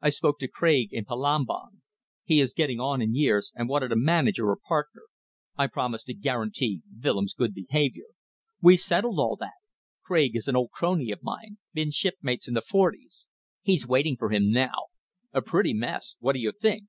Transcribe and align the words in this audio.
I 0.00 0.08
spoke 0.08 0.40
to 0.40 0.48
Craig 0.48 0.92
in 0.92 1.04
Palembang. 1.04 1.82
He 2.24 2.40
is 2.40 2.54
getting 2.54 2.80
on 2.80 3.00
in 3.00 3.14
years, 3.14 3.52
and 3.54 3.68
wanted 3.68 3.92
a 3.92 3.96
manager 3.96 4.46
or 4.48 4.56
partner. 4.56 5.02
I 5.56 5.68
promised 5.68 6.06
to 6.06 6.14
guarantee 6.14 6.82
Willems' 7.00 7.34
good 7.34 7.54
behaviour. 7.54 8.06
We 8.60 8.76
settled 8.76 9.20
all 9.20 9.36
that. 9.36 9.52
Craig 10.02 10.34
is 10.34 10.48
an 10.48 10.56
old 10.56 10.72
crony 10.72 11.12
of 11.12 11.22
mine. 11.22 11.58
Been 11.72 11.92
shipmates 11.92 12.48
in 12.48 12.54
the 12.54 12.62
forties. 12.62 13.26
He's 13.62 13.86
waiting 13.86 14.16
for 14.16 14.30
him 14.30 14.50
now. 14.50 14.86
A 15.32 15.40
pretty 15.40 15.72
mess! 15.72 16.16
What 16.18 16.32
do 16.32 16.40
you 16.40 16.50
think?" 16.50 16.88